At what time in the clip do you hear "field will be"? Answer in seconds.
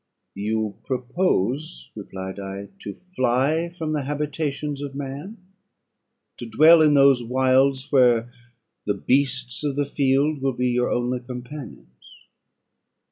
9.85-10.69